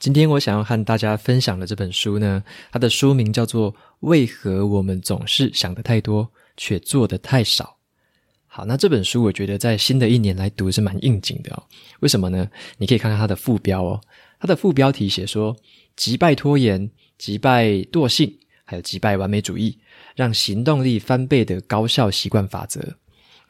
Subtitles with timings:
[0.00, 2.42] 今天我想要和大家分享的这本书呢，
[2.72, 7.64] 它的书名叫做《为何我们总是想得太多，却做得太少》。
[8.46, 11.62] 好，那这本书我觉得在新的一年来读是蛮应景的哦。
[12.00, 12.48] 为什么呢？
[12.78, 14.00] 你可以看看它的副标哦，
[14.40, 15.54] 它的副标题写说
[15.96, 19.78] ：“击败拖延，击败惰性，还有击败完美主义，
[20.16, 22.80] 让行动力翻倍的高效习惯法则。”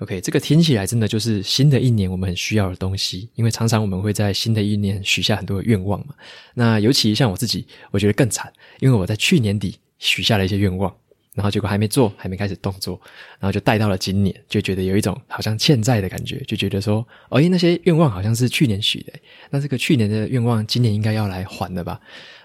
[0.00, 6.14] OK，这个听起来真的就是新的一年我们很需要的东西，因为常常我们会在新的一年许下很多的愿望嘛。
[6.54, 10.90] 那尤其像我自己，我觉得更惨，因为我在去年底许下了一些愿望，
[11.34, 12.98] 然后结果还没做，还没开始动作，
[13.38, 19.12] 然后就带到了今年，就觉得有一种好像欠债的感觉，就觉得说，哦，因那些愿望好像是去年许的，
[19.50, 22.00] 那这个去年的愿望今年应该要来还了吧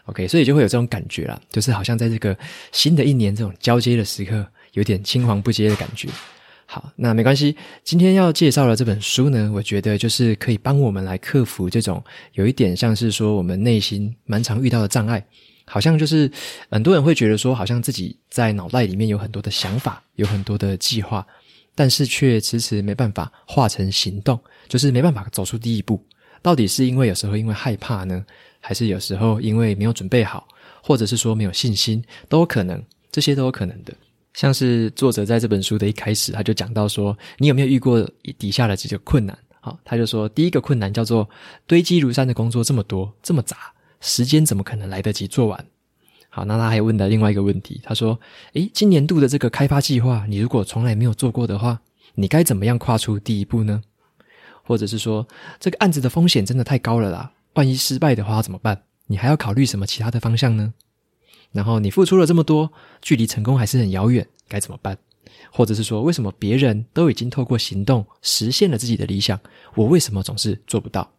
[0.07, 2.37] ？OK，所以就会有这种感觉啦，就是好像在这个
[2.73, 6.09] 新的一年这种交接的时刻，有点青黄不接的感觉。
[6.67, 7.55] 好，那没关系。
[7.83, 15.23] 今天要介绍的这本书呢，我觉得就是可以帮我们来克服这种有一点像是说我们内心蛮常遇到的障碍，
[15.65, 16.29] 好像就是
[16.69, 21.25] 很多人会觉得说，好像自己在脑袋里面有很多的想法，有很多的计划，
[21.75, 26.03] 但是却迟迟没办法化成行动，就是没办法走出第一步。
[26.41, 28.25] 到底是因为有时候因为害怕呢，
[28.59, 30.47] 还是有时候因为没有准备好，
[30.81, 33.93] 或者是说没有信心，都有可能，这些都有可能的。
[34.35, 39.37] 像是作者在这本书的一开始，他就讲到说，你有没有遇过底下的几个困难？
[39.61, 41.27] 好，他就说，第一个困难叫做
[41.65, 43.57] 堆积如山的工作这么多，这么杂，
[44.01, 45.65] 时间怎么可能来得及做完？
[46.29, 48.19] 好，那他还问了另外一个问题，他说，
[48.53, 51.79] 诶，今年度的这个开发计划，你如果从来没有做过的话，
[52.13, 53.81] 你该怎么样跨出第一步呢？
[54.63, 55.25] 或者是说，
[55.59, 58.83] 这个案子的风险真的太高了啦，万一失败的话怎么办？
[59.07, 60.73] 你还要考虑什么其他的方向呢？
[61.55, 62.69] 然后你付出了这么多，
[63.01, 64.97] 距离成功还是很遥远，该怎么办？
[65.49, 69.39] 或者是说，为什么别人都已经透过行动实现了自己的理想，
[69.73, 71.09] 我为什么总是做不到？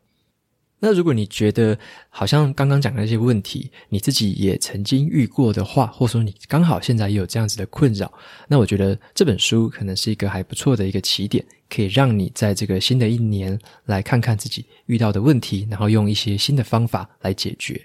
[0.78, 1.78] 那如果你觉得
[2.10, 8.12] 好像刚刚讲的那些问题，你自己也曾经遇过的话，或者说你刚好现在也有这样子的困扰，
[8.46, 17.80] 那我觉得这本书可能是一个还不错的一个起点，可以让你在这个新的一年来看看自己遇到的问题，然后用一些新的方法来解决。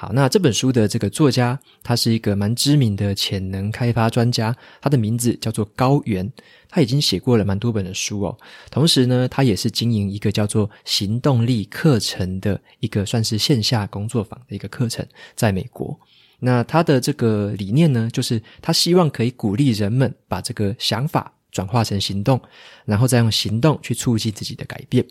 [0.00, 6.32] 好，那这本书的这个作家，他是一个蛮知名的潜能开发专家，他的名字叫做高原，
[6.68, 8.38] 他已经写过了蛮多本的书哦。
[8.70, 15.04] 同时呢，他也是经营一个叫做行动力课程的一个算是线下工作坊的一个课程，
[15.34, 15.98] 在美国。
[16.38, 22.40] 那他的这个理念呢，就是他希望可以鼓励人们把这个想法转化成行动，
[22.84, 25.04] 然后再用行动去促进自己的改变。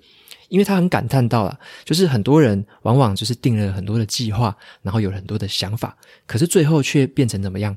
[0.49, 7.75] 因为他很感叹到了，就是很多人往往就是定了很多的计划，然后有很多的想法，可是最后却变成怎么样？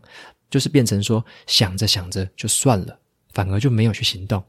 [0.51, 2.99] 就是变成说想着想着就算了，
[3.33, 4.43] 反而就没有去行动。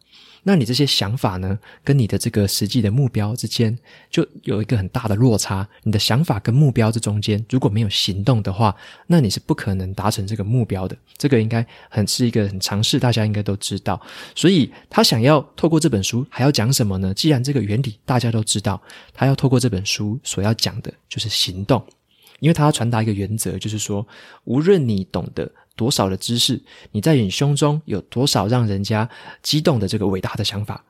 [0.44, 3.78] 那你这些想法呢，跟你的这个实际的目标之间，
[4.10, 5.68] 就有一个很大的落差。
[5.84, 8.76] 你的想法跟目标这中间，如果没有行动的话，
[9.06, 10.98] 那你是不可能达成这个目标的。
[11.16, 14.02] 这个应该很是一个很常识，大家应该都知道。
[14.34, 17.14] 所以他想要透过这本书，还要讲什么呢？
[17.14, 18.82] 既然这个原理大家都知道，
[19.14, 21.86] 他要透过这本书所要讲的就是行动，
[22.40, 24.08] 因为他要传达一个原则，就是说，
[24.46, 25.52] 无论你懂得。
[25.76, 26.62] 多少的知识，
[26.92, 29.10] 你在你胸中有多少让人家
[29.42, 30.84] 激动的这个伟大的想法，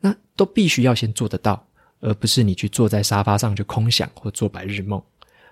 [0.00, 1.66] 那都必须要先做得到，
[2.00, 5.02] 而不是你去坐在沙发上就空想或做白日梦。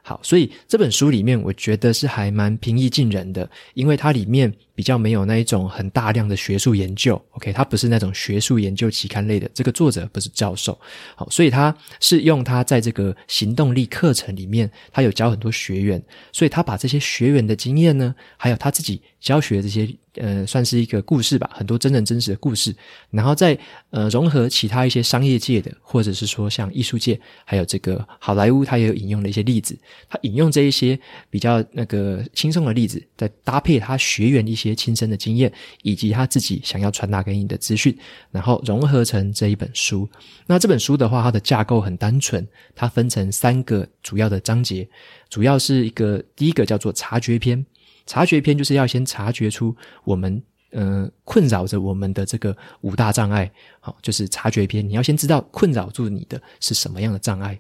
[0.03, 7.21] 好，所以这本书里面，我觉得是还蛮平易近人的，因为它里面比较没有那一种很大量的学术研究。
[7.33, 10.79] OK，它不是那种学术研究期刊类的，这个作者不是教授。
[11.15, 19.89] 好，所以他是用他在这个行动力课程里面，他有教很多学员，所以他把这些学员的经验呢，还有他自己教学这些。
[20.15, 22.75] 呃，算是一个故事吧，很多真人真实的故事，
[23.11, 23.57] 然后再
[23.91, 29.79] 呃融合其他一些商业界的，或者是说像艺术界，还有这个好莱坞，他也有引用的一些例子。
[30.09, 30.99] 他引用这一些
[31.31, 35.53] 比较那个轻松的例子，再搭配他学员一些亲身的经验，
[35.83, 37.97] 以及他自己想要传达给你的资讯，
[38.33, 40.09] 然后融合成这一本书。
[40.47, 44.89] 那这本书的话，它的架构很单纯，它分成三个主要的章节，
[45.29, 47.65] 主要是一个第一个叫做察觉篇。
[48.07, 49.75] 察觉篇就是要先察觉出
[50.05, 53.51] 我们呃困扰着我们的这个五大障碍，
[53.81, 57.59] 好，就是察觉篇，你要先知道困扰住你的是什么样的障碍。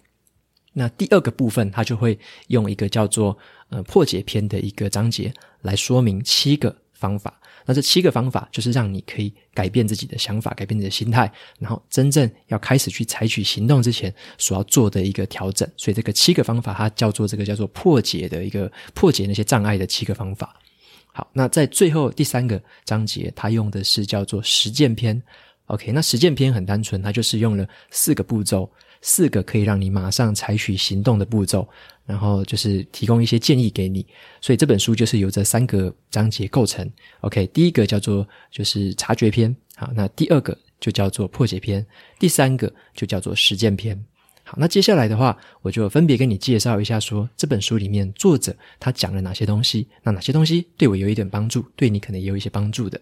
[0.72, 3.36] 那第二个部分，它就会用一个叫做
[3.70, 5.32] 呃破解篇的一个章节
[5.62, 7.40] 来说明七个方法。
[7.66, 15.68] 那这七个方法就是让你可以改变自己的想法，改变你的心态，然后真正要开始去采取行动之前所要做的一个调整。
[15.76, 20.54] 所以这个七个方法，它叫做这个叫做破解的一个破解那些障碍的七个方法。
[21.12, 25.20] 好，那在最后第三个章节，它用的是叫做实践篇。
[25.66, 28.70] OK，那实践篇很单纯，它就是用了四个步骤。
[29.02, 31.66] 四个可以让你马上采取行动的步骤，
[32.04, 34.06] 然后就是提供一些建议给你。
[34.40, 36.88] 所以这本书就是由这三个章节构成。
[37.20, 41.84] OK，第一个叫做就是察觉篇，好，那第二个就叫做破解篇，
[42.18, 43.98] 第三个就叫做实践篇。
[44.44, 53.00] 好，那接下来的话，我就分别跟你介绍一下说，这本书里面作者他讲了哪些东西，那哪些东西对我有一点帮助，对你可能也有一些帮助的。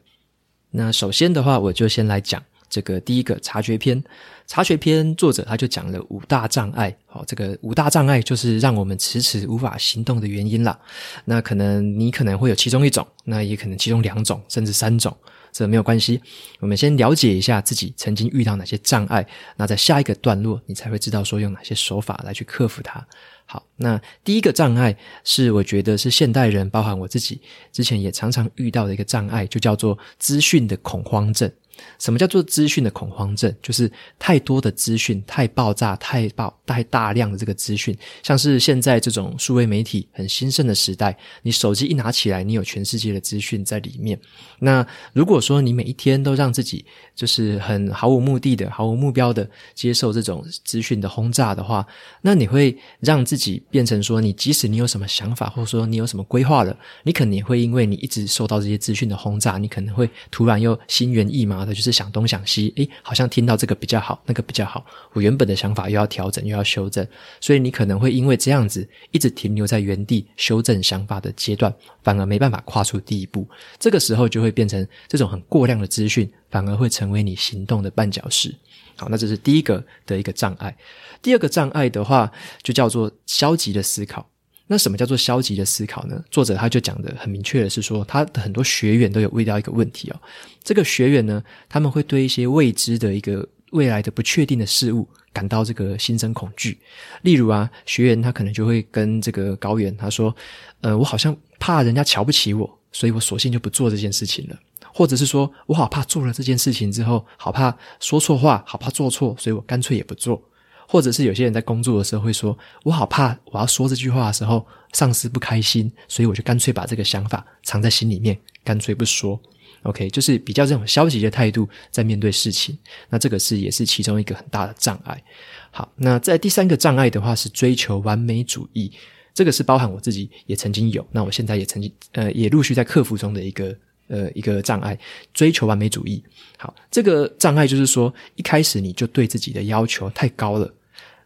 [0.71, 2.41] 那首先的话，我就先来讲。
[2.69, 4.03] 这个第一个察觉篇，
[4.47, 10.79] 察觉篇作者他就讲了五大障碍，好，这个五大障碍就是让我们迟迟无法行动的原因啦。
[11.25, 15.17] 那可能你可能会有其中一种，那也可能其中两种，甚至三种，
[15.53, 16.21] 这没有关系。
[16.61, 19.27] 我们先了解一下自己曾经遇到哪些障碍，
[19.57, 23.07] 那在下一个段落你才会知道说用哪些手法来去克服它。
[23.51, 24.95] 好，那第一个障碍
[25.25, 27.41] 是我觉得是现代人，包含我自己
[27.73, 31.51] 之前也常常遇到的一个障碍，就叫做资讯的恐慌症。
[31.99, 33.55] 什么叫做资讯的恐慌症？
[33.63, 44.19] 就是太多的资讯，太爆炸，太爆，太大量的这个资讯，像是现在这种数位媒体很兴盛的时代，你手机一拿起来，你有全世界的资讯在里面。
[44.59, 46.85] 那如果说你每一天都让自己
[47.15, 51.87] 就是很毫无目的的、毫无目标的接受这种资讯的轰炸的话，
[52.23, 61.68] 那你会让自己变成说，你即使你有什么想法，或者说你有什么规划了，你可能也会因为你一直受到这些资讯的轰炸，你可能会突然又心猿意马。
[61.75, 67.07] 就是想东想西，诶，好像听到这个比较好，那个比较好，我原本的想法又要调整，又要修正，
[67.41, 73.49] 所以你可能会因为这样子一直停留在原地修正想法的阶段，反而没办法跨出第一步。
[73.79, 78.55] 这个时候就会变成这种很过量的资讯，反而会成为你行动的绊脚石。
[78.97, 80.77] 好，那这是第一个的一个障碍。
[81.23, 82.31] 第二个障碍的话，
[82.63, 84.29] 就叫做消极的思考。
[84.71, 86.23] 那什么叫做消极的思考呢？
[86.31, 90.21] 作者他就讲得很明确的是说，他的很多学员都有遇到一个问题哦。
[90.63, 96.79] 这个学员呢，他们会对一些未知的一个未来的不确定的事物感到这个心生恐惧。
[97.23, 100.35] 例如啊，学员他可能就会跟这个高原他说
[100.83, 104.59] ：“呃，我好像怕人家瞧不起我，所以我索性就不做这件事情了。”
[104.93, 110.43] 或者是说我好怕做了这件事情之后，好怕说错话，好怕做错，所以我干脆也不做。
[110.91, 119.39] 或者是有些人在工作的时候会说：“我好怕我要说这句话的时候，上司不开心，所以我就干脆把这个想法藏在心里面，干脆不说。”
[119.85, 122.77] OK，就是比较这种消极的态度在面对事情。
[123.11, 125.23] 那这个是也是其中一个很大的障碍。
[125.71, 128.91] 好，那在第三个障碍的话是追求完美主义，
[129.35, 133.77] 这个是包含我自己也曾经有，那我现在也曾经呃也陆续在克服中的一个。
[134.11, 134.99] 呃，一个障碍，
[135.35, 136.25] 追求完美主义。
[136.57, 140.73] 好，这个障碍就是说，一开始你就对自己的要求太高了，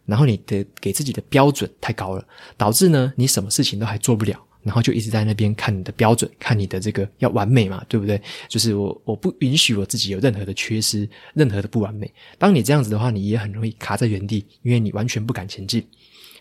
[0.05, 2.25] 然后你的给自己的标准太高了，
[2.57, 8.21] 导致呢，你什么事情都还做不了，然后就一直在那边看你的标准，看你的这个要完美嘛，对不对？
[8.47, 12.11] 就是我我不允许我自己有任何的缺失，任何的不完美。
[12.37, 15.85] 当你这样子的话，你也很容易卡在原地，因为你完全不敢前进。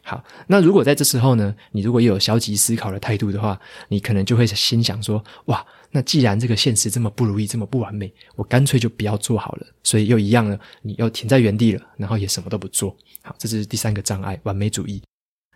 [0.05, 3.59] 好，那如果在这时候呢，你如果有消极思考的态度的话，
[3.89, 9.67] 你可能就会心想说：哇，那既然这个现实这么不如意，这么不完美，我干脆就不要做好了。
[9.85, 12.97] 所以又一样了，你又停在原地了，然后也什么都不做。
[13.23, 15.01] 好，这是第三个障碍，完美主义。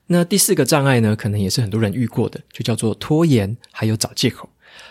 [0.06, 4.48] 那第四个障碍呢，可能也是很多人遇过的，就叫做拖延，还有找借口。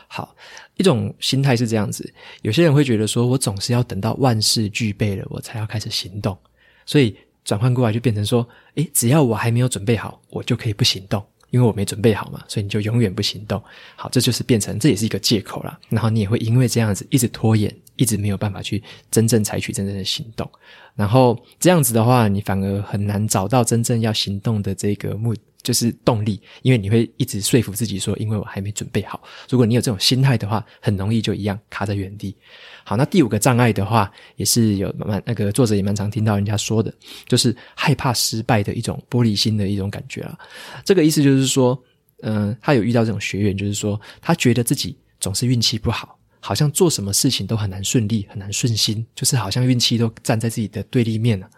[0.09, 0.35] 好，
[0.75, 6.37] 一种心态是这样子，有些人会觉得说，我总是要等到万事俱备了，我才要开始行动，
[6.85, 7.15] 所以。
[7.45, 13.61] 转换过来就变成说，诶，只要我还没有准备好，我就可以不行动，因为我没准备好嘛，所以你就永远不行动。
[13.95, 15.79] 好，这就是变成，这也是一个借口啦。
[15.87, 20.49] 然后你也会因为这样子一直拖延，一直没有办法去真正采取真正的行动。
[20.95, 25.41] 然后这样子的话，你反而很难找到真正要行动的这个目的。
[25.65, 29.21] 就是动力，因为你会一直说服自己说，因为我还没准备好。
[29.49, 32.33] 如果你有这种心态的话，很容易就一样卡在原地。
[32.83, 36.93] 好，那第五个障碍的话，也是有蛮那个作者也蛮常听到人家说的，
[37.27, 40.37] 就是害怕失败的一种玻璃心的一种感觉了。
[40.85, 41.77] 这个意思就是说，
[42.21, 46.17] 嗯、他有遇到这种学员，就是说他觉得自己总是运气不好。
[46.39, 51.49] 好像做什么事情都很难顺利，很难顺心，就是好像运气都站在自己的对立面了。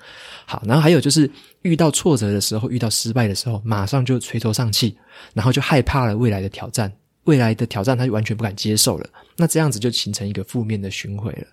[0.46, 1.30] 好，然后还有就是
[1.68, 4.98] 遇到挫折的时候，遇到失败的时候，马上就垂头丧气，
[5.34, 6.92] 然后就害怕了未来的挑战，
[7.28, 9.10] 未来的挑战他就完全不敢接受了。
[9.36, 11.46] 那这样子就形成一个负面的循环了。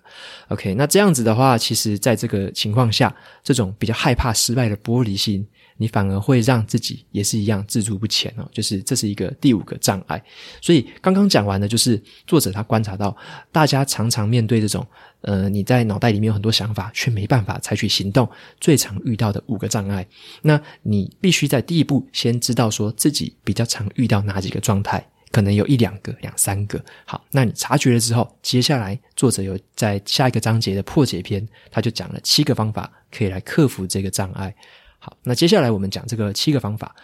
[0.47, 3.13] OK，那这样子的话，其实在这个情况下，
[3.43, 5.45] 这种比较害怕失败的玻璃心，
[5.77, 8.49] 你反而会让自己也是一样自足不前哦。
[8.51, 10.23] 就是这是一个第五个障碍。
[10.61, 13.15] 所以刚刚讲完的，就是作者他观察到，
[13.51, 14.87] 大家常常面对这种，
[15.21, 18.27] 呃，你在脑袋里面有很多想法，却没办法采取行动，
[18.61, 20.07] 最常遇到的五个障碍。
[20.41, 25.05] 那你必须在第一步先知道说自己比较常遇到哪几个状态。
[25.35, 26.81] 可能有一两个、两三个。
[27.03, 34.55] 好，那你察觉了之后，接下来作者有在下一个章节的破解篇，他就讲了七个方法可以来克服这个障碍。
[34.97, 36.95] 好，那接下来我们讲这个七个方法。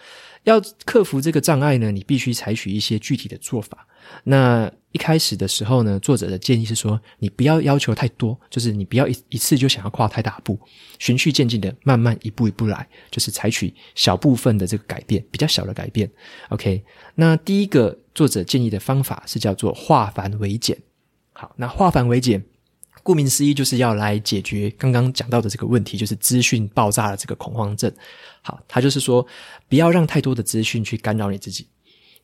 [0.44, 3.86] 要克服这个障碍呢，你必须采取一些具体的做法。
[4.24, 10.58] 那一开始的时候呢，作者的建议是说，你不要要求太多，就是你不要一一次就想要跨太大步，
[10.98, 16.10] 循序渐进的，慢慢一步一步来，就是采取小部分的这个改变，比较小的改变。
[16.50, 20.76] OK，那第一个作者建议的方法是叫做化繁为简。
[21.32, 22.42] 好，那化繁为简。
[23.04, 27.92] 顾名思义，就是要来解决刚刚讲到的这个问题，就是资讯爆炸的这个恐慌症。
[28.42, 29.26] 好，他就是说，
[29.68, 31.66] 不要让太多的资讯去干扰你自己。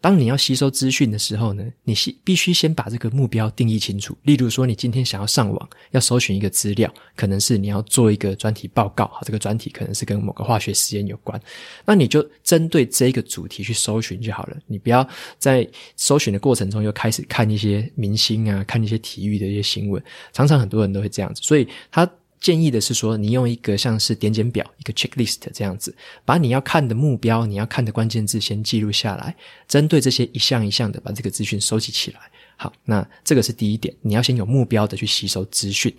[0.00, 4.16] 当你要吸收资讯的时候呢，你必须先把这个目标定义清楚。
[4.22, 11.40] 例如说，你今天想要上网，要搜寻一个资料，可能是你要做一个专题报告，好，这个专题可能是跟某个化学实验有关，
[11.84, 14.56] 那你就针对这个主题去搜寻就好了。
[14.66, 20.00] 你不要在搜寻的过程中又开始看一些明星啊，看一些体育的一些新闻，
[20.32, 22.08] 常常很多人都会这样子，所以他。
[22.40, 29.34] 建议的是说，你用一个像是点检表，一个 checklist 这样子，把你要看的目标、你要看的关键字先记录下来，
[29.66, 32.20] 针对这些一项一项的把这个资讯收集起来。
[32.60, 35.94] 好，那这个是第一点，你要先有目标的去吸收资讯，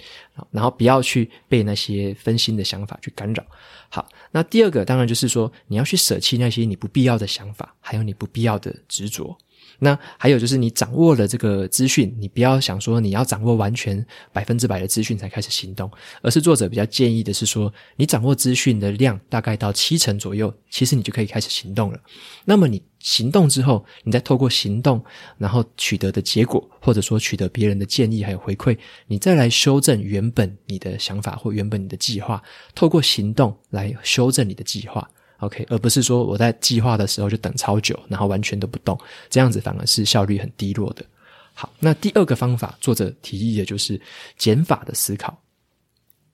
[0.52, 3.46] 然后不要去被那些分心的想法去干扰。
[3.88, 9.38] 好，那第二个当然就是说，你要去舍弃那些你不必要的想法，还有你不必要的执着。
[9.80, 15.90] 那还有就是，你掌握了这个资讯，你不要想说你要掌握完全百分之百的资讯才开始行动，
[16.22, 22.00] 而是作者比较建议的是说，你掌握资讯的量大概到七成左右，其实你就可以开始行动了。
[22.46, 25.04] 那么你行动之后，你再透过行动，
[25.38, 32.44] 然后取得的结果，或者说取得别人的建议还有回馈，你再来修正原本你的想法或原本你的计划，
[32.76, 35.10] 透过行动来修正你的计划。
[35.40, 41.06] OK，而不是说我在计划的时候就等超久，然后完全都不动，这样子反而是效率很低落的。
[41.54, 44.00] 好，那第二个方法，作者提议的就是
[44.38, 45.38] 减法的思考。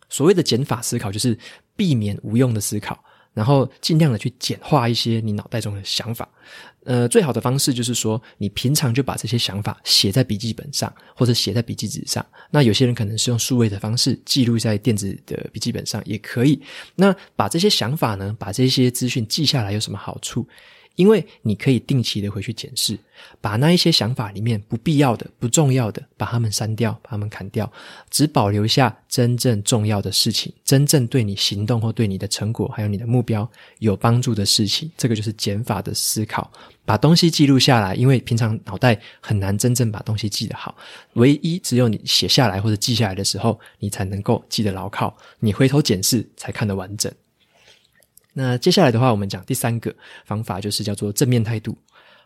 [0.09, 1.38] 所谓的减法思考，就是
[1.75, 3.03] 避免无用的思考。
[3.33, 6.25] 然后尽量的去简化一些你脑袋中的想法，
[6.85, 12.25] 呃，最好的方式就是说，你平常就把这些想法写在笔记本上，或者写在笔记纸上。
[12.49, 16.61] 那有些人可能是用数位的方式记录在电子的笔记本上也可以。
[16.95, 20.47] 那把这些想法呢，把这些资讯记下来有什么好处？
[20.95, 22.97] 因为你可以定期的回去检视，
[23.41, 27.71] 把那一些想法里面不必要的、不重要的，把它们删掉，把它们砍掉，
[28.09, 33.49] 只保留下真正重要的事情，真正对你行动或对你的成果还有你的目标
[33.79, 34.89] 有帮助的事情。
[34.97, 36.49] 这个就是减法的思考，
[36.85, 37.95] 把东西记录下来。
[37.95, 40.75] 因为平常脑袋很难真正把东西记得好，
[41.13, 47.11] 唯一只有你写下来或者记下来的时候，你才能够记得牢靠，你回头检视才看得完整。
[48.37, 51.75] 那接下来的话，我们讲第三个方法，就是叫做正面态度。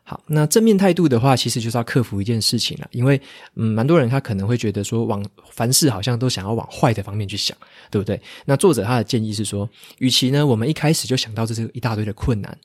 [0.01, 3.21] 好，那正面态度的话，其实就是要克服一件事情了，因为
[3.53, 7.55] 嗯，蛮多人他可能会觉得说，往凡事好像都想要往坏的方面去想，
[7.91, 8.19] 对不对？
[8.45, 12.57] 那作者他的建议是说，与其呢，我们一开始就想到这是一大堆的困难，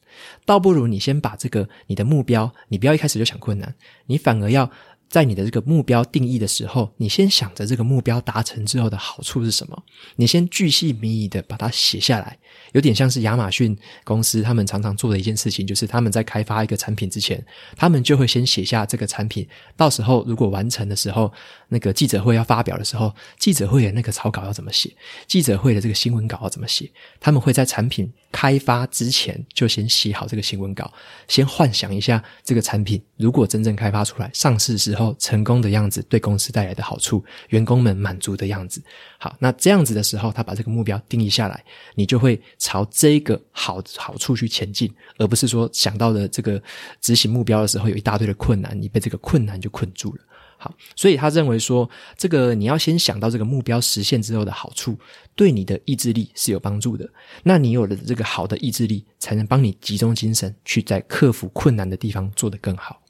[0.46, 3.74] 倒不如你先把这个你的目标，你不要一开始就想困难，
[4.06, 4.70] 你反而要。
[5.06, 9.80] 在你的这个目标定义的时候，你先想着这个目标达成之后的好处是什么？
[10.16, 12.36] 你先巨细靡遗的把它写下来，
[12.72, 17.44] 有点像是亚马逊公司他们常常做的一件事情，就是他们在开发一个产品之前，
[17.76, 19.46] 他们就会先写下这个产品，
[19.76, 21.32] 到时候如果完成的时候，
[21.68, 24.90] 那个记者会要发表的时候，记者会的那个草稿要怎么写？
[25.26, 26.90] 记者会的这个新闻稿要怎么写？
[27.18, 30.92] 他们会在产品开发之前就先写好这个新闻稿，
[31.28, 35.14] 先幻想一下这个产品如果真正开发出来上市时候。
[35.18, 38.82] 成功的样子，对公司带来的好处，员工们满足的样子。
[39.16, 46.62] 好，那这样子的时候，他把这个目标定义下来，你就会朝这个好好处去前进，而不是说想到的这个
[47.00, 50.22] 执行目标的时候有一大堆的困难，你被这个困难就困住了。
[50.56, 54.96] 好，所以他认为说，这个你要先想到这个目标实现之后的好处，
[55.34, 57.06] 对你的意志力是有帮助的。
[57.42, 63.02] 那你有了这个好的意志力，才能帮你集中精神去在克服困难的地方做得更好。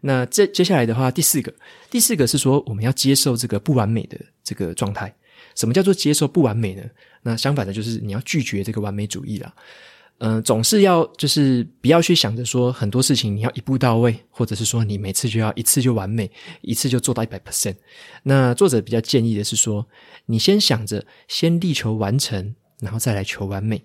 [0.00, 1.54] 那这接下来的话，第四个，
[1.90, 5.14] 第四个是说我们要接受这个不完美的这个状态。
[5.54, 6.82] 什么叫做接受不完美呢？
[7.22, 9.52] 那相反的，就是你要拒绝这个完美主义啦。
[10.20, 16.28] 嗯、总是要就是不要去想着说很多事情你要一步到位，或者是说你每次就要一次就完美，
[16.60, 17.76] 一次就做到一百 percent。
[18.24, 19.86] 那作者比较建议的是说，
[20.26, 23.84] 你先想着先力求完成，然后再来求完美。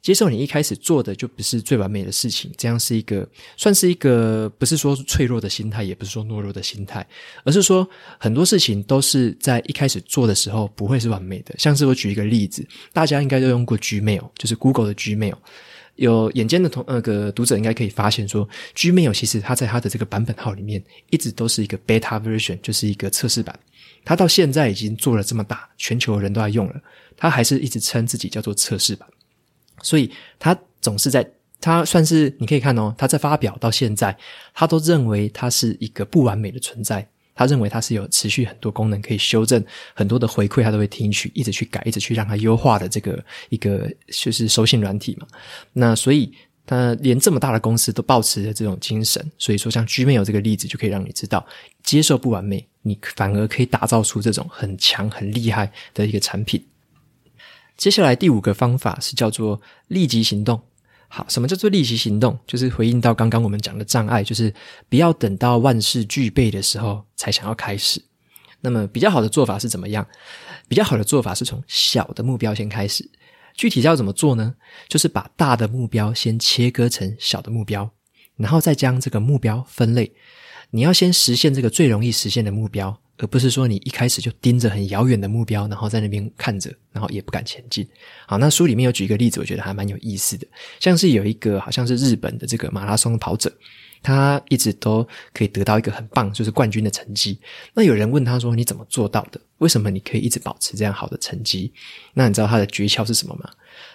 [0.00, 7.06] 接受你一开始做的就不是最完美的事情，这样是一个算是一个不是说脆弱的心态，也不是说懦弱的心态，
[7.44, 7.88] 而是说
[8.18, 11.54] 很多事情都是在一开始做的时候不会是完美的。
[11.58, 15.36] 像是我举一个例子，大家应该都用过 Gmail，就是 Google 的 Gmail。
[15.96, 23.56] 有眼尖的同那个读者应该可以发现说，Gmail 其实它在它的这个版本号里面一直都是一个 beta version，就是一个测试版。
[24.02, 26.80] 它到现在已经做了这么大，全球人都在用了，
[27.14, 29.06] 它还是一直称自己叫做测试版。
[29.82, 31.28] 所以他总是在，
[31.60, 34.16] 他算是你可以看哦，他在发表到现在，
[34.54, 37.06] 他都认为它是一个不完美的存在。
[37.34, 45.26] 他认为它是有持续很多功能可以修正，很多的回馈他都会听取，一直去改，一直去让它优化的这个一个就是收信软体嘛。
[45.72, 46.30] 那所以
[46.66, 51.44] 他连这么大的公司都抱持着这种精神，所以说像 Gmail 这个例子就可以让你知道，
[51.82, 56.62] 接受不完美，你反而可以打造出这种很强很厉害的一个产品。
[57.76, 60.60] 接下来第五个方法是叫做立即行动。
[61.08, 62.38] 好，什么叫做立即行动？
[62.46, 64.52] 就是回应到刚刚我们讲的障碍，就是
[64.88, 68.02] 不要等到万事俱备的时候才想要开始。
[68.60, 70.06] 那么比较好的做法是怎么样？
[70.68, 73.10] 比较好的做法是从小的目标先开始。
[73.54, 74.54] 具体要怎么做呢？
[74.88, 77.90] 就是把大的目标先切割成小的目标，
[78.36, 80.14] 然后再将这个目标分类。
[80.70, 82.98] 你要先实现这个最容易实现的目标。
[83.22, 87.86] 而不是说你一开始就盯着很遥远的目标，然后在那边看着，然后也不敢前进。
[88.26, 90.46] 好，那书里面有举一个例子，我觉得还蛮有意思的，
[90.80, 93.52] 像是有一个好像是日本的这个马拉松跑者，
[94.02, 97.38] 他一直都可以得到一个很棒，就是冠军的成绩。
[97.74, 99.40] 那有人问他说：“你怎么做到的？
[99.58, 101.72] 为什么你可以一直保持这样好的成绩？”
[102.14, 103.48] 那你知道他的诀窍是什么吗？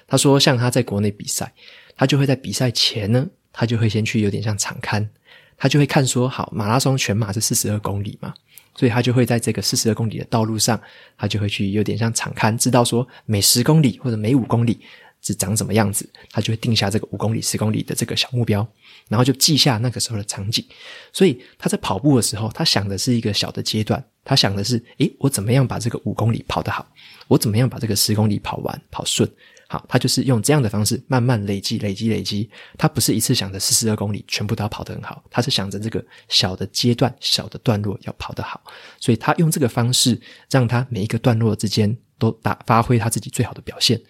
[0.08, 1.54] 他说：“像他在国内比赛，
[1.98, 5.10] 他就会在比赛前呢，他就会先去有点像场刊，
[5.58, 8.34] 他就会看说，好，马拉松全马是四十二公里嘛。”
[8.78, 10.80] 所以他就会在这个四十二公里的道路上，
[11.18, 14.80] 他就会去有点像场勘，知道说每十公里或者每五公里
[15.22, 18.66] 是长什么样子，他就会定下这个五公里、十公里的这个小目标，
[19.10, 20.64] 然后就记下那个时候的场景。
[21.12, 26.88] 所以他在跑步的时候，他想的是一个小的阶段，他想的是：诶，我怎么样把这个五公里跑得好？
[27.28, 29.28] 我怎么样把这个十公里跑完、跑顺？
[29.70, 32.50] 好，他就是用这样的方式慢慢累积、累积、累积。
[32.78, 38.62] 他不是一次想着四十二公里全部都要跑得很好，他是想着这个小的阶段、小的段落要跑得好。
[38.98, 44.02] 所以他用这个方式，让他每一个段落之间都打发挥他自己最好的表现，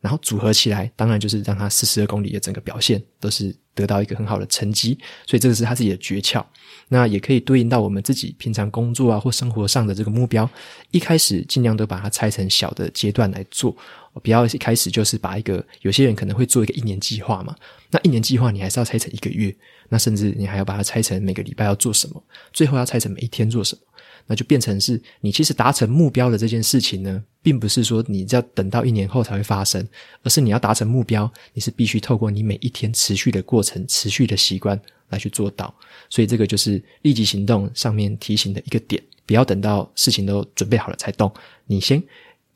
[0.00, 4.96] 然后组合起来，当然就是让他四十二公里的整个表现都是得到一个很好的成绩。
[5.26, 6.44] 所以这个是他自己的诀窍。
[6.88, 10.48] 那也可以对应到我们自己平常工作啊或生活上的这个目标，
[10.90, 13.76] 一开始尽量都把它拆成小的阶段来做。
[14.22, 17.54] 不要一开始就是把一个，有些人可能会做一个一年计划嘛，
[17.90, 19.54] 那一年计划你还是要拆成一个月，
[19.88, 23.82] 那甚至你还要把它拆成每个礼拜要做什么，最后要拆成每一天做什么，
[24.26, 29.86] 那就变成是你其实达成目标的这件事情呢，并不是说你要等到一年后才会发生，
[30.24, 34.78] 而是你要达成目标，你是必须透过你每一天持续的过程、持续的习惯
[35.10, 35.72] 来去做到，
[36.08, 41.32] 所以这个就是立即行动上面提醒的一个点，不要等到事情都准备好了才动，
[41.66, 42.02] 你先。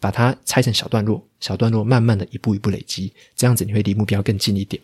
[0.05, 4.79] 把它拆成小段落，小段落慢慢的一步一步累积，这样子你会离目标更近一点。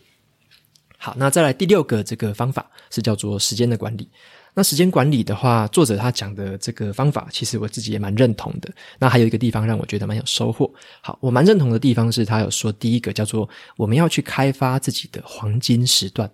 [0.97, 4.09] 好，那再来第六个这个方法是叫做时间的管理。
[4.55, 8.67] 那时间管理的话，作者他讲的这个方法，其实我自己也蛮认同的。
[8.97, 10.73] 那还有一个地方让我觉得蛮有收获。
[11.01, 16.27] 好，我蛮认同的地方是他有说，第一个叫做我们要去开发自己的黄金时段。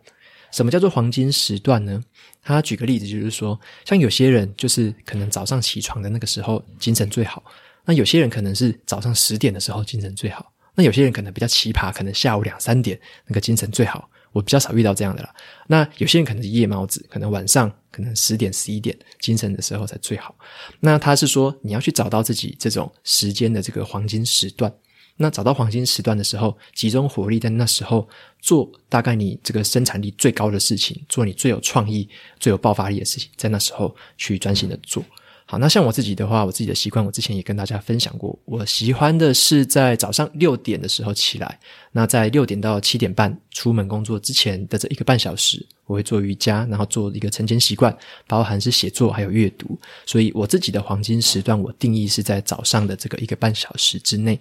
[0.51, 2.01] 什么叫做黄金时段呢？
[2.41, 7.43] 他举个例子，就是说，像有些人就是可能早上起床的那个时候精神最好。
[7.87, 14.09] 那有些人可能是早上十点的时候精神最好，那有些人可能比较奇葩，可能下午两三点那个精神最好。
[14.33, 15.33] 我比较少遇到这样的啦。
[15.67, 20.35] 那有些人可能是夜猫子，可能晚上可能十点十一点精神的时候才最好。
[20.81, 24.71] 那他是说你要去找到自己这种时间的这个黄金时段。
[25.15, 28.07] 那找到黄金时段的时候，集中火力在那时候
[28.39, 32.07] 做大概你这个生产力最高的事情，做你最有创意、
[32.39, 35.03] 最有爆发力的事情，在那时候去专心的做。
[35.49, 38.37] 好，那像我自己的话，我自己的习惯，我之前也跟大家分享过。
[38.43, 41.57] 我喜欢的是在早上六点的时候起来，
[41.93, 49.79] 那在六点到七点半出门工作之前的这一个半小时，我会做瑜伽，然后做一个晨间习惯，包含是写作还有阅读。
[50.05, 54.37] 所以我自己的黄金时段，我定义是在早上的这个一个半小时之内。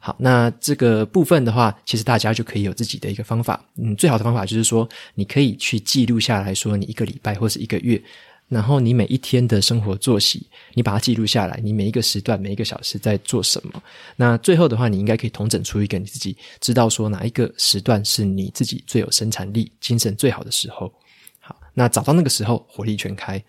[0.00, 3.62] 好，那这个部分的话，其实大家就可以有自己的一个方法。
[3.76, 8.02] 嗯，最好的方法就是说，你可以去记录下来说，你一个礼拜或是一个月。
[8.48, 13.82] 然后你每一天的生活作息，你把它记录下来，你每一个时段、每一个小时在做什么。
[14.16, 20.92] 那最后的话，你应该可以统整出一个你自己知道说哪一个时段是你自己最有生产力、精神最好的时候。
[21.40, 23.42] 好，那找到那个时候，火力全开。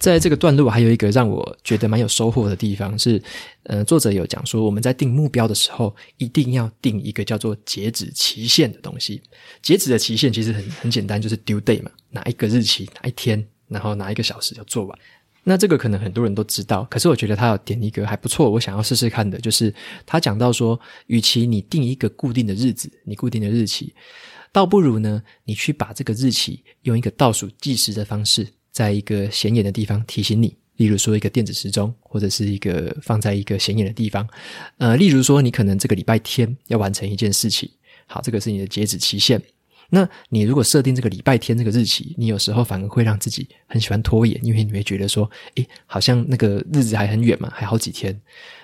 [0.00, 3.22] 在这个段落，还有一个让我觉得蛮有收获的地方是，
[3.62, 9.22] 呃，作者有讲说，我们在定目标的时候，一定要定一个叫做截止期限的东西。
[9.62, 14.98] 截止的期限其实很很简单，就是 due day 嘛，哪一个日期，哪一天，然后拿一个小时就做完。
[15.42, 19.74] 那这个可能很多人都知道，可是我觉得他要点一个还不错，我想要试试看的，就是
[20.06, 23.92] 他讲到说，与其你定一个固定的日子，你固定的日期，
[24.52, 28.46] 倒不如呢，你去把这个日期用一个倒数计时的方式。
[28.72, 34.28] 在一个显眼的地方提醒你，例如说一个电子时钟，或者是一个放在一个显眼的地方。
[34.78, 37.70] 呃，例如说你可能这个礼拜天要完成一件事情，
[38.06, 39.40] 好，这个是你的截止期限。
[39.94, 48.20] 那你如果设定这个礼拜天这个日期，你有时候反而会让自己很喜欢拖延，因为你会觉得说，诶，好像那个日子还很远嘛，还好几天。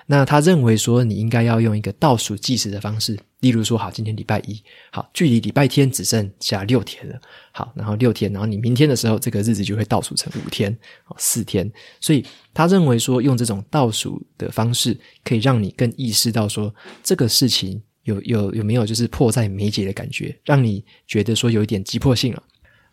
[0.07, 7.17] 那他认为说，你应该要用一个倒数计时的方式，例如说，好，今天礼拜一，好，距离礼拜天只剩下六天了，
[7.53, 10.69] 好，然后六天，然后你明天的时候，这个日子就会倒数成五天，
[11.07, 11.71] 哦，四天。
[12.01, 22.43] 所以他认为说，用这种倒数的方式，可以让你更意识到说，这个事情有有有没有就是迫在眉睫的感觉，让你觉得说有一点急迫性了。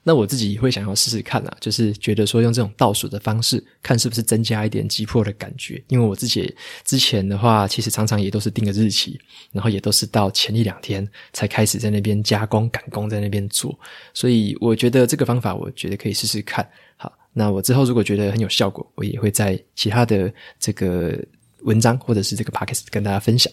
[0.04, 5.82] 那我自己会想要试试看啊，就是觉得说用这种倒数的方式，看是不是增加一点急迫的感觉。
[5.88, 9.20] 因为我自己之前的话，其实常常也都是定个日期，
[9.52, 13.78] 然后也都是到前一两天才开始在那边加工赶工，在那边做。
[14.14, 16.66] 所以我觉得这个方法，我觉得可以试试看。
[16.96, 21.22] 好，那我之后如果觉得很有效果，我也会在其他的这个
[21.64, 23.52] 文章或者是这个 podcast 跟大家分享。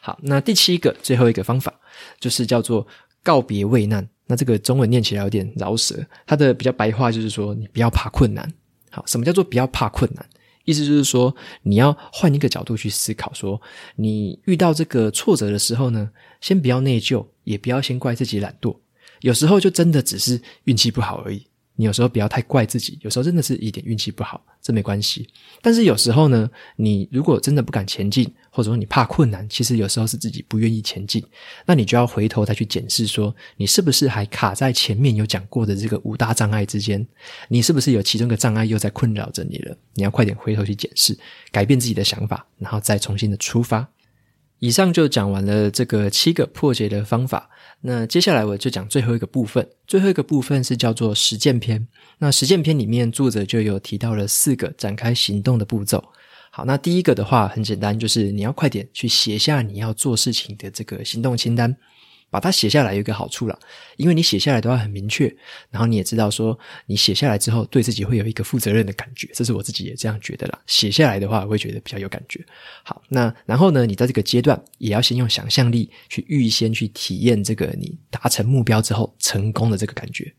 [0.00, 1.72] 好，那第七个最后一个方法，
[2.18, 2.86] 就是叫做
[3.22, 4.08] 告别畏难。
[4.26, 5.94] 那这个中文念起来有点饶舌，
[6.26, 8.50] 它的比较白话就是说，你不要怕困难。
[8.90, 10.24] 好，什么叫做不要怕困难？
[10.64, 13.60] 意思就是说，你要换一个角度去思考，说
[13.96, 16.10] 你遇到这个挫折的时候呢，
[16.40, 18.76] 先不要内疚，也不要先怪自己懒惰，
[19.20, 21.46] 有时候就真的只是运气不好而已。
[21.80, 25.26] 你有时候不要太怪自己，有时候真的是一点运气不好，这没关系。
[25.62, 31.24] 但是有时候呢，你如果真的不敢前进，或者说你怕困难，其实有时候是自己不愿意前进，
[31.64, 37.06] 那你就要回头再去检视说，你是不是还卡在前面有讲过的这个五大障碍之间？
[37.48, 39.74] 你是不是有其中一个障碍又在困扰着你了？
[39.94, 41.18] 你要快点回头去检视，
[41.50, 43.88] 改变自己的想法，然后再重新的出发。
[44.60, 47.50] 以上就讲完了这个七个破解的方法。
[47.80, 51.88] 那接下来我就讲最后一个部分，最后一个部分是叫做实践篇。
[52.18, 56.04] 那实践篇里面作者就有提到了四个展开行动的步骤。
[56.52, 61.74] 好，那第一个的话很简单，就是你要快点去写下你要做事情的这个行动清单。
[62.30, 63.58] 把它写下来有一个好处啦，
[63.96, 65.34] 因为你写下来都要很明确，
[65.68, 70.58] 然后你也知道说你写下来之后对自己会有一个负责任的感觉，这是我自己也这样觉得啦。
[70.66, 72.44] 写下来的话，会觉得比较有感觉。
[72.84, 80.32] 好，那然后呢，你在这个阶段也要先用想象力去预先去体验这个你达成目标之后成功的这个感觉，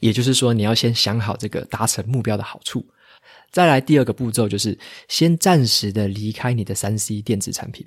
[0.00, 2.86] 也就是说你要先想好这个达成目标的好处。
[3.52, 7.86] 再来第二个步骤就是先暂时的离开你的三 C 电子产品。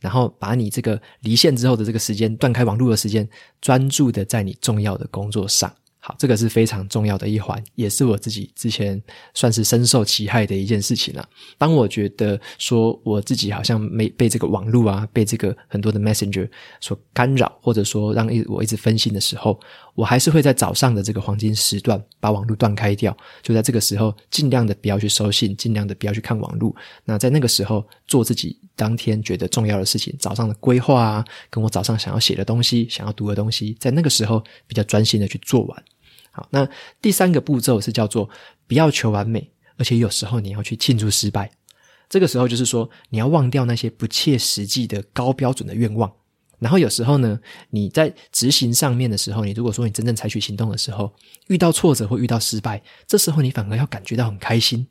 [0.00, 3.28] 然后把你这个离线之后的这个时间，断开网络的时间，
[3.60, 5.72] 专注的在你重要的工作上。
[6.02, 9.00] 好，这个是非常重要的一环，也是我自己之前
[9.34, 11.28] 算是深受其害的一件事情了。
[11.58, 16.48] 当我觉得说我自己好像没被这个网络啊，被这个很多的 Messenger
[16.80, 19.60] 所干扰，或者说让我一直分心的时候，
[19.94, 26.74] 我还是会在早上的这个黄金时段把网络断开掉，就在这个时候尽量的不要去收信，尽量的不要去看网络。
[27.04, 35.84] 那在那个时候做自己当天觉得重要的事情，早上的规划啊，跟我早上想要写的东西、想要读的东西，在那个时候比较专心的去做完。
[36.30, 36.66] 好，那
[37.02, 38.26] 第三个步骤是叫做
[38.66, 41.50] 不要求完美，而且有时候你要去庆祝失败。
[42.08, 46.10] 这个时候就是说你要忘掉那些不切实际的高标准的愿望。
[46.58, 47.38] 然后有时候呢，
[47.68, 51.12] 你在执行上面的时候，你如果说你真正采取行动的时候，
[51.48, 54.86] 遇到挫折或遇到失败，这时候你反而要感觉到很开心。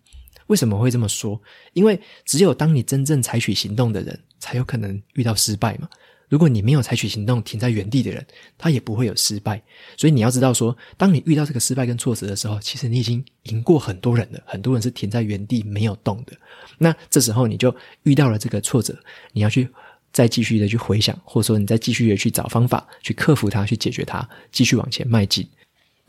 [0.50, 1.40] 为什么会这么说？
[1.74, 5.88] 因为只有当你真正采取行动的人，才有可能遇到失败嘛。
[6.28, 8.26] 如果你没有采取行动，停在原地的人，
[8.58, 9.62] 他也不会有失败。
[9.98, 14.40] 所以你要知道说，当你遇到这个失败跟挫折的时候，其实你已经赢过很多人了。
[14.46, 16.34] 很多人是停在原地没有动的。
[16.78, 18.96] 那这时候你就遇到了这个挫折，
[19.32, 19.68] 你要去
[20.12, 25.48] 再继续的去回想，或者说你再继续的去找方法去克服它，去解决它，继续往前迈进。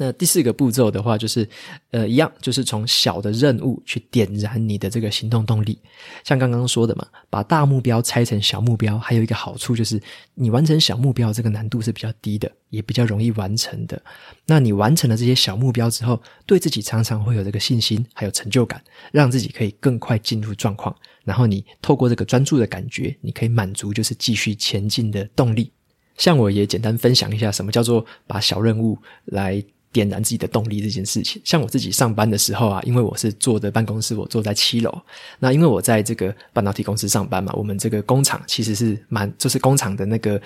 [0.03, 1.47] 那第四个步骤的话，就是
[1.91, 5.79] 呃，一样，就是从小的任务去点燃你的这个行动动力。
[6.25, 10.01] 像刚刚说的嘛，把大目标拆成小目标，还有一个好处就是，
[10.35, 14.01] 你完成小目标这个难度是比较低的，也比较容易完成的。
[14.47, 18.83] 那你完成了这些小目标之后，对自己常常会有这个信心，还有成就感，
[19.13, 20.97] 让自己可以更快进入状况。
[21.25, 25.71] 然后你透过这个专注的感觉，你可以满足就是继续前进的动力。
[26.17, 29.63] 像我也简单分享一下，什么叫做把小任务来。
[29.93, 35.03] 点燃自己的动力这件事情，像我自己上班的时候啊，因为我是坐的办公室，我坐在七楼。
[35.39, 40.41] 那因为我在这个半导体公司上班嘛，我们这个工厂其实是蛮，就是工厂的那个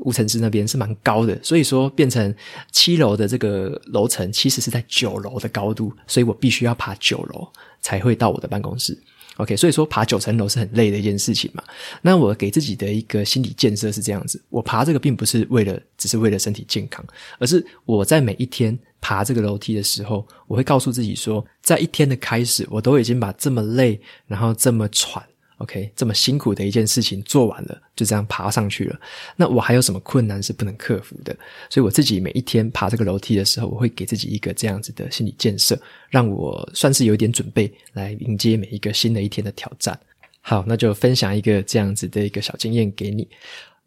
[0.00, 2.34] 无尘室那边是蛮高的，所以说变成
[2.72, 7.48] 七楼的这个楼层其实是在九楼的高度，所以我必须要爬九楼
[7.80, 8.98] 才会到我的办公室。
[9.36, 11.62] OK，所以说爬九层楼是很累的一件事情嘛。
[12.02, 17.04] 那我给自己的一个心理建设是这样子：我爬这个并不是为了，只是为了身体健康，
[17.38, 25.22] 而是我在每一天爬这个楼梯的时候，我会告诉自己说，在一天的开始，我都已经把这么累，然后这么喘。
[25.58, 29.00] OK，这么辛苦的一件事情做完了，就这样爬上去了。
[29.34, 31.36] 那我还有什么困难是不能克服的？
[31.68, 35.76] 所以我自己每一天爬这个楼梯的时候，我会给自己一个这样子的心理建设，
[36.10, 39.98] 让我算是有点准备来迎接每一个新的一天的挑战。
[40.42, 43.26] 好，那就分享一个这样子的一个小经验给你。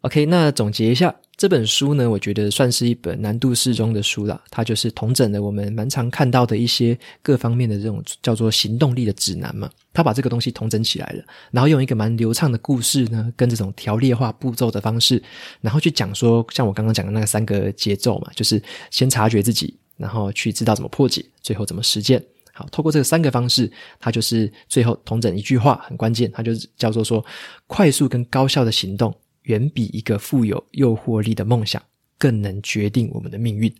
[0.02, 1.14] OK，那总结一下。
[1.36, 4.40] 这本书呢，我觉得算是一本难度适中的书啦。
[4.50, 9.68] 它就是统整了我们蛮常看到的一些各方面的这种叫做行动力的指南嘛。
[9.92, 15.20] 它把这个东西统整起来了，然后用一个蛮流畅的故事呢，跟这种条列化步骤的方式，
[15.60, 22.22] 然后去讲说，像我刚刚讲的那个三个节奏嘛，就是先察觉自己，然后去知道怎么破解，最后怎么实践。
[22.52, 27.24] 好，透过这三个方式，它就是最后统整一句话很关键，它就是叫做说，
[27.66, 29.12] 快速跟高效的行动。
[29.44, 31.82] 远比一个富有诱惑力的梦想
[32.18, 33.72] 更能决定我们的命运，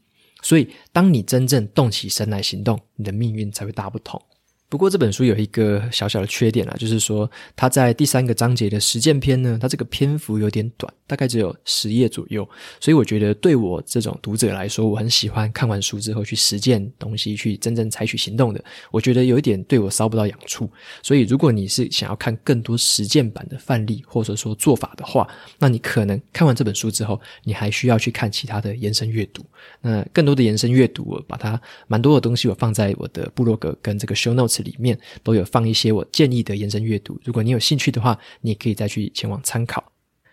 [0.42, 4.20] 所以当你真正动起身来行动，你的命运才会大不同。
[4.68, 12.48] 不过这本书有一个小小的缺点啊，就是说它在第三个章节的实践篇呢，它这个篇幅有点短，大概只有十页左右。
[12.80, 18.64] 所以我觉得对我这种读者来说，我很喜欢看完书之后去实践东西，去真正采取行动的。
[18.90, 20.70] 我觉得有一点对我烧不到痒处。
[21.02, 29.44] 所以如果你是想要看更多实践版的范例或者说做法的话，那你可能看完这本书之后，你还需要去看其他的延伸阅读。
[29.82, 39.91] 那更多的延伸阅读，我把它蛮多的东西我放在我的部落格跟这个 show notes 里面都有放一些我建议的延伸阅读，如果你有兴趣的话，你可以再去前往参考。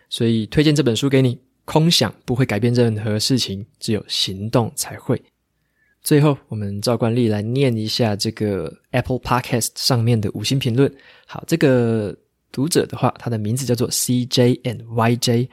[0.10, 1.39] 所以推荐这本书给你。
[1.65, 5.22] 空想不会改变任何事情，只有行动才会。
[6.02, 10.91] 最后，我们照惯例来念一下这个 Apple Podcast 上面的五星评论。
[11.28, 12.17] 好，这个
[12.52, 15.48] 读者的话，他的名字叫做 CJ and YJ，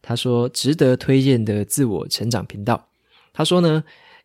[0.00, 2.88] 他说值得推荐的自我成长频道。
[3.32, 3.82] 他说呢，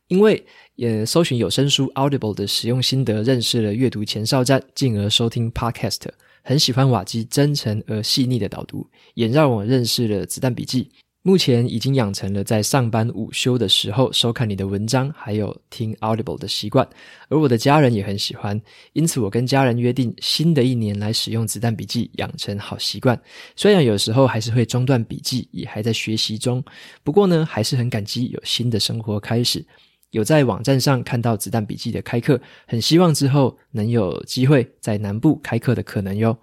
[0.10, 6.02] 因为也搜寻有声书 Audible 的使用心得，认识了阅读前哨站，进而收听 Podcast，
[6.44, 10.90] 很喜欢瓦基真诚而细腻的导读，也让我认识了子弹笔记。
[11.24, 16.88] 目前已经养成了在上班午休的时候收看你的文章，还有听 Audible 的习惯，
[17.30, 18.60] 而我的家人也很喜欢，
[18.94, 23.22] 因此我跟家人约定，新的一年来使用子弹笔记，养成好习惯。
[23.56, 26.64] 虽然有时候还是会中断笔记，也还在学习中，
[27.04, 29.64] 不过呢，还是很感激有新的生活开始，
[30.12, 36.38] 有在网站上看到子弹笔记的开课，很希望之后能有机会在南部开课的可能哟。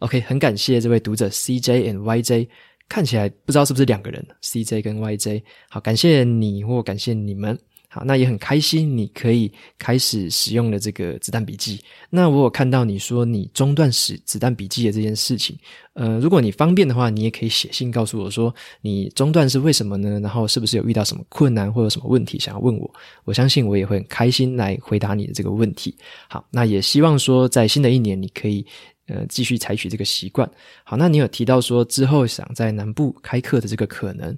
[0.00, 2.48] OK，很感谢这位读者 CJ and YJ。
[2.88, 5.42] 看起来不知道是不是两个人，CJ 跟 YJ。
[5.68, 7.58] 好，感谢你或感谢你们。
[7.96, 11.80] 好，那也很开心你可以开始使用了这个子弹笔记。
[12.10, 15.56] 那我有看到你说你中断使子弹笔记的这件事情。
[15.94, 20.20] 呃，如果你方便的话，你也可以写信告诉我说你中断是为什么呢？
[20.20, 22.94] 然后是不是有遇到什么困难或者什么问题想要问我？
[23.24, 25.96] 我相信我也会很开心来回答你的这个问题。
[26.28, 28.66] 好，那也希望说在新的一年你可以。
[29.08, 30.50] 呃，继续采取这个习惯。
[30.82, 34.36] 好，那你有提到说之后想在南部开课的这个可能，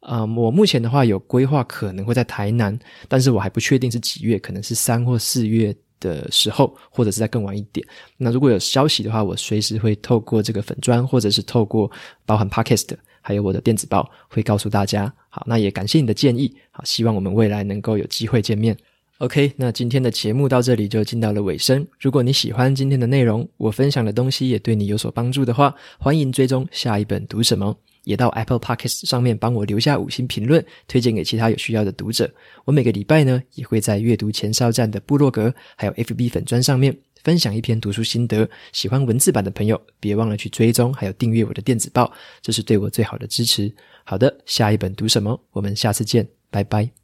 [0.00, 7.86] 啊、呃，我目前的话有规划可能会在台南，但是我还不确定是几月，可能是三或四月的时候，或者是再更晚一点。
[8.16, 11.90] 那如果有消息的话，我随时会透过这个粉砖，或者是透过
[12.24, 15.12] 包含 Podcast，还有我的电子报，会告诉大家。
[15.28, 16.54] 好，那也感谢你的建议。
[16.70, 18.76] 好，希望我们未来能够有机会见面。
[19.18, 21.84] OK，那今天的节目到这里就进到了尾声。
[21.98, 27.76] 如果你喜欢今天的内容，我分享的东西也对你有所帮助的话，欢迎追踪下一本读什么，
[28.08, 32.32] 也到 Apple Podcast 上面帮我留下五星评论，推荐给其他有需要的读者。
[32.64, 38.48] 我每个礼拜呢，也会在阅读前哨站的部落格，还有 FB 粉砖上面分享一篇读书心得。
[38.72, 43.70] 喜欢文字版的朋友，别忘了去追踪，还有订阅我的电子报，这是对我最好的支持。
[44.04, 45.38] 好的，下一本读什么？
[45.50, 46.97] 我们下次见，拜拜。